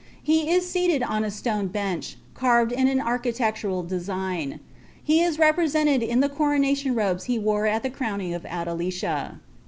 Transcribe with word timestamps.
Ue 0.25 0.47
is 0.47 0.67
sealed 0.67 1.03
on 1.03 1.23
a 1.23 1.29
stone 1.29 1.67
bench, 1.67 2.17
carved 2.33 2.71
in 2.71 2.87
an 2.87 2.99
architectoral 2.99 3.83
deaigt 3.83 4.57
He 5.03 5.21
is 5.21 5.37
represented 5.37 6.01
in 6.01 6.21
the 6.21 6.27
coronation 6.29 6.95
robes 6.95 7.25
he 7.25 7.37
wore 7.37 7.67
at 7.67 7.83
the 7.83 7.91
crowning 7.91 8.31
df 8.31 8.43
Adelicia.' 8.47 9.39